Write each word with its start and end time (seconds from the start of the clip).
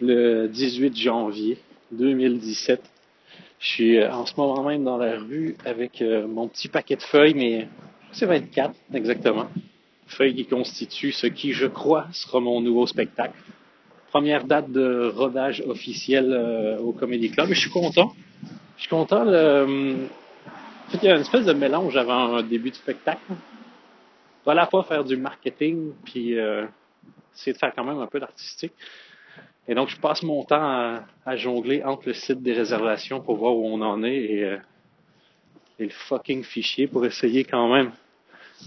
Le 0.00 0.48
18 0.48 0.96
janvier 0.96 1.58
2017. 1.92 2.82
Je 3.60 3.66
suis 3.66 3.98
euh, 3.98 4.12
en 4.12 4.26
ce 4.26 4.34
moment 4.36 4.64
même 4.64 4.82
dans 4.82 4.96
la 4.96 5.18
rue 5.18 5.56
avec 5.64 6.02
euh, 6.02 6.26
mon 6.26 6.48
petit 6.48 6.66
paquet 6.66 6.96
de 6.96 7.02
feuilles, 7.02 7.34
mais 7.34 7.68
c'est 8.10 8.26
24 8.26 8.74
exactement. 8.92 9.46
Feuilles 10.08 10.34
qui 10.34 10.46
constituent 10.46 11.12
ce 11.12 11.28
qui, 11.28 11.52
je 11.52 11.66
crois, 11.66 12.06
sera 12.12 12.40
mon 12.40 12.60
nouveau 12.60 12.88
spectacle. 12.88 13.38
Première 14.10 14.44
date 14.44 14.72
de 14.72 15.12
rodage 15.14 15.62
officiel 15.66 16.32
euh, 16.32 16.78
au 16.78 16.90
Comedy 16.92 17.30
Club. 17.30 17.48
Je 17.50 17.60
suis 17.60 17.70
content. 17.70 18.14
Je 18.76 18.82
suis 18.82 18.90
content. 18.90 19.22
En 19.22 20.90
fait, 20.90 20.98
il 21.02 21.04
y 21.04 21.08
a 21.08 21.14
une 21.14 21.20
espèce 21.20 21.44
de 21.44 21.52
mélange 21.52 21.96
avant 21.96 22.36
un 22.36 22.42
début 22.42 22.70
de 22.70 22.76
spectacle. 22.76 23.20
On 23.30 23.34
va 24.46 24.52
à 24.52 24.54
la 24.56 24.66
fois 24.66 24.82
faire 24.82 25.04
du 25.04 25.16
marketing, 25.16 25.92
puis 26.04 26.32
essayer 26.32 27.52
de 27.52 27.58
faire 27.58 27.72
quand 27.74 27.84
même 27.84 27.98
un 27.98 28.06
peu 28.06 28.18
d'artistique. 28.20 28.72
Et 29.68 29.74
donc, 29.74 29.88
je 29.88 29.96
passe 29.96 30.22
mon 30.22 30.44
temps 30.44 30.62
à, 30.62 31.04
à, 31.24 31.36
jongler 31.36 31.82
entre 31.82 32.04
le 32.06 32.14
site 32.14 32.40
des 32.40 32.52
réservations 32.52 33.20
pour 33.20 33.36
voir 33.36 33.56
où 33.56 33.66
on 33.66 33.82
en 33.82 34.04
est 34.04 34.16
et, 34.16 34.44
euh, 34.44 34.58
et 35.78 35.84
le 35.84 35.90
fucking 35.90 36.44
fichier 36.44 36.86
pour 36.86 37.04
essayer 37.04 37.44
quand 37.44 37.68
même 37.72 37.90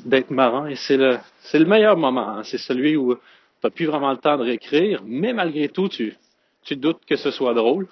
d'être 0.06 0.30
marrant. 0.30 0.66
Et 0.66 0.76
c'est 0.76 0.98
le, 0.98 1.18
c'est 1.42 1.60
le 1.60 1.66
meilleur 1.66 1.96
moment. 1.96 2.30
Hein. 2.30 2.44
C'est 2.44 2.58
celui 2.58 2.98
où 2.98 3.16
tu 3.16 3.22
n'as 3.64 3.70
plus 3.70 3.86
vraiment 3.86 4.12
le 4.12 4.18
temps 4.18 4.38
de 4.38 4.44
réécrire, 4.44 5.02
mais 5.06 5.32
malgré 5.32 5.70
tout, 5.70 5.88
tu, 5.88 6.18
tu 6.64 6.76
doutes 6.76 7.06
que 7.06 7.16
ce 7.16 7.32
soit 7.32 7.54
drôle. 7.54 7.88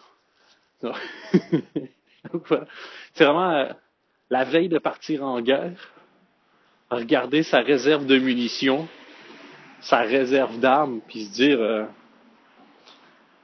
C'est 3.13 3.23
vraiment 3.23 3.51
euh, 3.51 3.69
la 4.29 4.43
veille 4.43 4.67
de 4.69 4.79
partir 4.79 5.23
en 5.23 5.39
guerre, 5.41 5.93
regarder 6.91 7.41
sa 7.41 7.61
réserve 7.61 8.05
de 8.05 8.19
munitions, 8.19 8.87
sa 9.79 10.01
réserve 10.01 10.59
d'armes, 10.59 10.99
puis 11.07 11.23
se 11.25 11.33
dire... 11.33 11.61
Euh, 11.61 11.85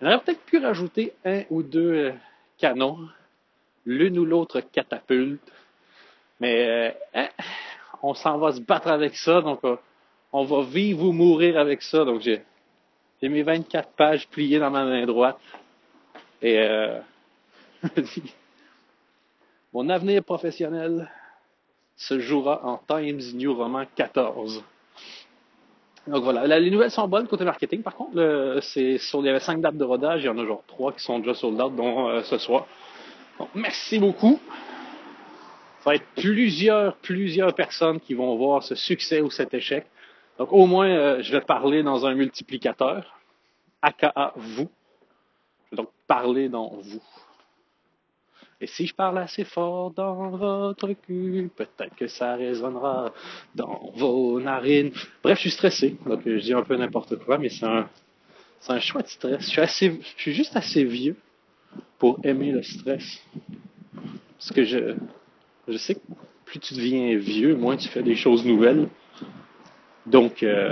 on 0.04 0.08
aurait 0.08 0.20
peut-être 0.20 0.44
pu 0.44 0.58
rajouter 0.58 1.14
un 1.24 1.44
ou 1.50 1.64
deux 1.64 1.94
euh, 1.94 2.12
canons, 2.58 3.08
l'une 3.86 4.20
ou 4.20 4.26
l'autre 4.26 4.60
catapulte, 4.60 5.50
mais 6.42 6.68
euh, 6.68 6.92
hein, 7.14 7.30
on 8.02 8.14
s'en 8.14 8.38
va 8.38 8.52
se 8.52 8.60
battre 8.60 8.90
avec 8.90 9.16
ça, 9.16 9.40
donc 9.40 9.64
euh, 9.64 9.78
on 10.34 10.44
va 10.44 10.62
vivre 10.64 11.06
ou 11.06 11.14
mourir 11.14 11.58
avec 11.58 11.82
ça. 11.82 12.04
Donc 12.04 12.20
j'ai, 12.20 12.42
mes 13.22 13.44
24 13.44 13.92
pages 13.92 14.28
pliées 14.28 14.60
dans 14.60 14.72
ma 14.72 14.84
main 14.84 15.06
droite 15.06 15.40
et 16.42 16.68
mon 19.74 19.88
avenir 19.88 20.22
professionnel 20.22 21.10
se 21.96 22.20
jouera 22.20 22.66
en 22.66 22.78
Times 22.86 23.22
New 23.36 23.54
Roman 23.54 23.86
14. 23.96 24.66
Donc 26.08 26.24
voilà, 26.24 26.60
les 26.60 26.70
nouvelles 26.70 26.92
sont 26.92 27.08
bonnes 27.08 27.28
côté 27.28 27.46
marketing. 27.46 27.82
Par 27.82 27.96
contre, 27.96 28.16
le, 28.16 28.60
c'est 28.62 28.98
sur, 28.98 29.22
il 29.22 29.28
y 29.28 29.30
avait 29.30 29.40
cinq 29.40 29.62
dates 29.62 29.78
de 29.78 29.86
rodage, 29.86 30.22
il 30.24 30.26
y 30.26 30.30
en 30.30 30.38
a 30.38 30.46
genre 30.46 30.64
trois 30.68 30.92
qui 30.92 31.02
sont 31.02 31.20
déjà 31.20 31.34
sold 31.34 31.60
out, 31.62 31.76
dont 31.76 32.10
euh, 32.10 32.22
ce 32.24 32.38
soir. 32.38 32.68
Donc 33.40 33.50
merci 33.56 34.00
beaucoup. 34.00 34.40
Ça 35.80 35.92
va 35.92 35.96
être 35.96 36.08
plusieurs, 36.16 36.96
plusieurs 36.98 37.54
personnes 37.54 38.00
qui 38.00 38.14
vont 38.14 38.36
voir 38.36 38.64
ce 38.64 38.76
succès 38.76 39.22
ou 39.22 39.32
cet 39.32 39.54
échec. 39.54 39.86
Donc 40.38 40.52
au 40.52 40.66
moins, 40.66 40.90
euh, 40.90 41.22
je 41.22 41.32
vais 41.32 41.42
parler 41.42 41.84
dans 41.84 42.06
un 42.06 42.16
multiplicateur, 42.16 43.20
aka 43.82 44.34
vous. 44.36 44.70
Je 45.66 45.72
vais 45.72 45.84
donc 45.84 45.90
parler 46.08 46.50
dans 46.50 46.70
vous. 46.82 47.02
Et 48.64 48.68
si 48.68 48.88
je 48.88 48.96
parle 48.96 49.18
assez 49.18 49.44
fort 49.44 49.92
dans 49.92 50.30
votre 50.30 50.94
cul, 51.06 51.50
peut-être 51.54 51.94
que 51.98 52.08
ça 52.08 52.36
résonnera 52.36 53.12
dans 53.54 53.92
vos 53.94 54.40
narines. 54.40 54.92
Bref, 55.22 55.38
je 55.40 55.42
suis 55.42 55.52
stressé, 55.52 55.98
donc 56.06 56.22
je 56.26 56.38
dis 56.38 56.54
un 56.54 56.64
peu 56.64 56.78
n'importe 56.78 57.18
quoi, 57.18 57.38
mais 57.38 57.50
c'est 57.50 57.66
un, 57.66 57.90
c'est 58.62 58.72
un 58.72 58.80
chouette 58.80 59.10
stress. 59.10 59.42
Je 59.42 59.50
suis 59.50 59.60
assez, 59.60 60.00
je 60.02 60.22
suis 60.22 60.32
juste 60.32 60.56
assez 60.56 60.86
vieux 60.86 61.18
pour 62.00 62.22
aimer 62.24 62.54
le 62.54 62.64
stress. 62.64 63.22
Parce 64.38 64.54
que 64.54 64.64
je, 64.64 64.96
je 65.68 65.78
sais 65.78 65.96
que 65.96 66.02
plus 66.46 66.60
tu 66.60 66.74
deviens 66.74 67.18
vieux, 67.18 67.58
moins 67.58 67.76
tu 67.76 67.90
fais 67.90 68.02
des 68.02 68.16
choses 68.16 68.46
nouvelles. 68.46 68.88
Donc, 70.06 70.42
euh, 70.42 70.72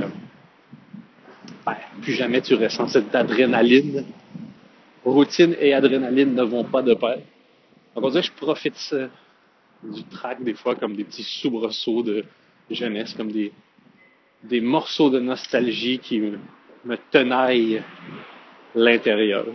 ben, 1.65 1.75
plus 2.01 2.13
jamais 2.13 2.39
tu 2.41 2.55
ressens 2.55 2.87
cette 2.87 3.13
adrénaline. 3.13 4.05
Routine 5.03 5.57
et 5.59 5.73
adrénaline 5.73 6.33
ne 6.35 6.43
vont 6.43 6.63
pas 6.63 6.81
de 6.81 6.93
pair. 6.93 7.17
Donc 7.95 8.05
on 8.05 8.09
dirait 8.09 8.21
que 8.21 8.27
je 8.27 8.33
profite 8.33 8.95
du 9.83 10.03
track 10.05 10.43
des 10.43 10.53
fois 10.53 10.75
comme 10.75 10.95
des 10.95 11.03
petits 11.03 11.23
soubresauts 11.23 12.03
de 12.03 12.23
jeunesse, 12.69 13.13
comme 13.13 13.31
des, 13.31 14.61
morceaux 14.61 15.09
de 15.09 15.19
nostalgie 15.19 15.99
qui 15.99 16.19
me, 16.19 16.39
me 16.85 16.97
tenaillent 17.11 17.83
l'intérieur. 18.75 19.45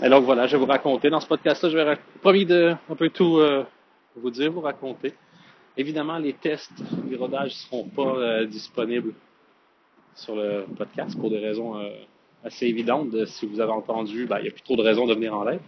Alors 0.00 0.20
voilà, 0.20 0.46
je 0.46 0.52
vais 0.56 0.58
vous 0.58 0.70
raconter. 0.70 1.08
Dans 1.08 1.20
ce 1.20 1.26
podcast-là, 1.26 1.70
je 1.70 1.76
vais 1.76 1.98
promis 2.20 2.44
de 2.44 2.74
un 2.90 2.94
peu 2.94 3.08
tout 3.08 3.38
euh, 3.38 3.64
vous 4.14 4.30
dire, 4.30 4.52
vous 4.52 4.60
raconter. 4.60 5.14
Évidemment, 5.76 6.18
les 6.18 6.34
tests, 6.34 6.82
les 7.08 7.16
rodages 7.16 7.50
ne 7.52 7.54
seront 7.54 7.84
pas 7.84 8.16
euh, 8.16 8.46
disponibles 8.46 9.14
sur 10.14 10.34
le 10.34 10.64
podcast 10.76 11.18
pour 11.18 11.30
des 11.30 11.38
raisons 11.38 11.78
euh, 11.78 11.90
assez 12.44 12.66
évidentes. 12.66 13.24
Si 13.26 13.46
vous 13.46 13.60
avez 13.60 13.72
entendu, 13.72 14.26
ben, 14.26 14.38
il 14.38 14.42
n'y 14.42 14.48
a 14.48 14.52
plus 14.52 14.62
trop 14.62 14.76
de 14.76 14.82
raisons 14.82 15.06
de 15.06 15.14
venir 15.14 15.34
en 15.34 15.44
live. 15.44 15.60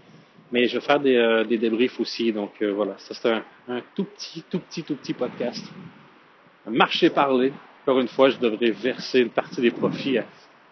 Mais 0.51 0.67
je 0.67 0.79
vais 0.79 0.85
faire 0.85 1.01
des, 1.01 1.17
euh, 1.17 1.45
des 1.45 1.59
débriefs 1.59 2.01
aussi. 2.01 2.33
Donc 2.33 2.53
euh, 2.63 2.73
voilà, 2.73 2.97
ça 2.99 3.15
c'est 3.15 3.31
un, 3.31 3.45
un, 3.69 3.83
tout 3.95 4.05
petit, 4.05 4.43
tout 4.49 4.61
petit, 4.61 4.83
tout 4.83 4.97
petit 4.97 5.15
podcast. 5.15 5.65
Marcher 6.67 7.11
parler. 7.11 7.53
Encore 7.83 8.01
une 8.01 8.09
fois, 8.09 8.29
je 8.29 8.39
devrais 8.39 8.71
verser 8.71 9.21
une 9.21 9.31
partie 9.31 9.61
des 9.61 9.71
profits 9.71 10.19
à 10.19 10.25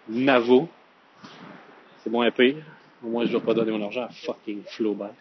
Navo. 0.08 0.68
C'est 1.98 2.10
moins 2.10 2.30
pire. 2.30 2.56
Au 3.02 3.08
moins, 3.08 3.22
je 3.24 3.28
ne 3.28 3.32
dois 3.32 3.40
pas 3.42 3.54
donner 3.54 3.72
mon 3.72 3.84
argent 3.84 4.02
à 4.02 4.08
fucking 4.08 4.62
Flaubert. 4.66 5.14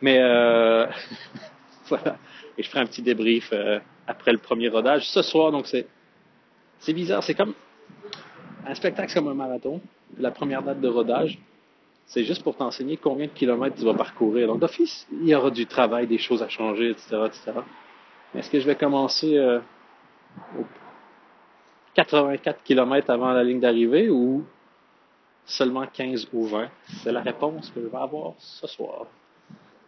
Mais 0.00 0.18
euh, 0.20 0.86
voilà. 1.88 2.16
Et 2.56 2.62
je 2.62 2.68
ferai 2.68 2.80
un 2.80 2.86
petit 2.86 3.02
débrief 3.02 3.50
euh, 3.52 3.78
après 4.06 4.32
le 4.32 4.38
premier 4.38 4.68
rodage. 4.68 5.06
Ce 5.08 5.22
soir, 5.22 5.52
donc 5.52 5.66
c'est 5.66 5.86
c'est 6.78 6.92
bizarre. 6.92 7.22
C'est 7.22 7.34
comme 7.34 7.54
un 8.66 8.74
spectacle 8.74 9.12
comme 9.12 9.28
un 9.28 9.34
marathon. 9.34 9.80
La 10.18 10.30
première 10.30 10.62
date 10.62 10.80
de 10.80 10.88
rodage, 10.88 11.38
c'est 12.06 12.24
juste 12.24 12.42
pour 12.42 12.56
t'enseigner 12.56 12.96
combien 12.96 13.26
de 13.26 13.32
kilomètres 13.32 13.76
tu 13.76 13.84
vas 13.84 13.94
parcourir. 13.94 14.48
Donc, 14.48 14.60
d'office, 14.60 15.06
il 15.12 15.28
y 15.28 15.34
aura 15.34 15.50
du 15.50 15.66
travail, 15.66 16.06
des 16.06 16.18
choses 16.18 16.42
à 16.42 16.48
changer, 16.48 16.90
etc., 16.90 17.16
etc. 17.26 17.52
Mais 18.32 18.40
est-ce 18.40 18.50
que 18.50 18.60
je 18.60 18.66
vais 18.66 18.76
commencer 18.76 19.36
euh, 19.36 19.60
aux 20.58 20.64
84 21.94 22.62
kilomètres 22.62 23.10
avant 23.10 23.32
la 23.32 23.42
ligne 23.42 23.60
d'arrivée 23.60 24.10
ou 24.10 24.44
seulement 25.46 25.86
15 25.86 26.28
ou 26.32 26.46
20? 26.46 26.68
C'est 27.02 27.12
la 27.12 27.22
réponse 27.22 27.70
que 27.70 27.80
je 27.80 27.86
vais 27.86 27.98
avoir 27.98 28.34
ce 28.38 28.66
soir. 28.66 29.06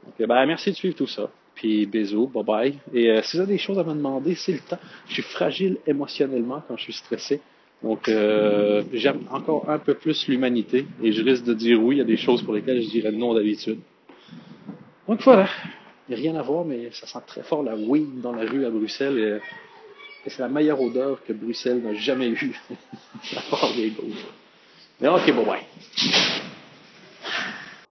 Donc, 0.05 0.29
ben, 0.29 0.47
merci 0.47 0.71
de 0.71 0.77
suivre 0.77 0.97
tout 0.97 1.07
ça. 1.07 1.29
Puis 1.55 1.87
bisous, 1.87 2.29
bye 2.29 2.45
bye. 2.45 2.79
Et 2.93 3.11
euh, 3.11 3.23
si 3.23 3.37
vous 3.37 3.43
avez 3.43 3.55
des 3.55 3.59
choses 3.59 3.79
à 3.79 3.85
me 3.85 3.95
demander, 3.95 4.35
c'est 4.35 4.53
le 4.53 4.61
temps. 4.61 4.79
Je 5.09 5.15
suis 5.15 5.23
fragile 5.23 5.79
émotionnellement 5.87 6.63
quand 6.67 6.77
je 6.77 6.85
suis 6.85 6.93
stressé. 6.93 7.41
Donc, 7.83 8.09
euh, 8.09 8.83
j'aime 8.93 9.21
encore 9.31 9.69
un 9.69 9.79
peu 9.79 9.95
plus 9.95 10.27
l'humanité 10.29 10.87
et 11.03 11.13
je 11.13 11.23
risque 11.23 11.45
de 11.45 11.55
dire 11.55 11.83
oui 11.83 12.01
à 12.01 12.05
des 12.05 12.17
choses 12.17 12.43
pour 12.43 12.55
lesquelles 12.55 12.83
je 12.83 12.89
dirais 12.89 13.13
non 13.13 13.35
d'habitude. 13.35 13.79
Donc 15.07 15.23
voilà, 15.23 15.49
il 16.09 16.15
n'y 16.17 16.21
a 16.21 16.31
rien 16.31 16.41
à 16.41 16.43
voir, 16.43 16.65
mais 16.65 16.91
ça 16.93 17.07
sent 17.07 17.19
très 17.27 17.43
fort 17.43 17.63
la 17.63 17.77
weed 17.77 18.21
dans 18.21 18.33
la 18.33 18.43
rue 18.43 18.65
à 18.65 18.71
Bruxelles 18.71 19.19
et, 19.19 20.29
c'est 20.29 20.41
la 20.41 20.49
meilleure 20.49 20.81
odeur 20.81 21.23
que 21.25 21.33
Bruxelles 21.33 21.81
n'a 21.85 21.95
jamais 21.95 22.31
eue, 22.31 22.61
à 23.37 23.41
part 23.49 23.71
les 23.77 23.91
gauches. 23.91 24.27
Mais 25.01 25.07
ok, 25.07 25.33
bon, 25.33 25.45
bye. 25.45 25.61